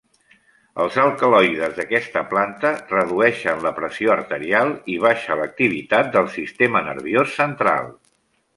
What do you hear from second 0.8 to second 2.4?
Els alcaloides d'aquesta